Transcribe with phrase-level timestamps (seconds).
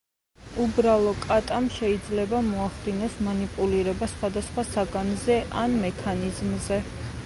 [0.63, 6.87] უბრალო კატამ შეიძლება მოახდინოს მანიპულირება სხვადასხვა საგანზე ან მექანიზმზე.